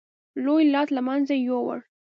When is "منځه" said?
1.07-1.35